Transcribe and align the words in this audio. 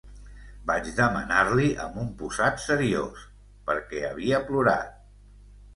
Vaig 0.69 0.87
demanar-li, 0.99 1.67
amb 1.85 2.01
un 2.05 2.09
posat 2.23 2.59
seriós, 2.65 3.29
per 3.69 3.79
què 3.93 4.05
havia 4.13 4.43
plorat. 4.51 4.99